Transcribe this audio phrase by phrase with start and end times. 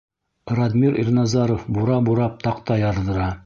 [0.59, 3.33] Радмир Ирназаров бура бурап, таҡта ярҙыра.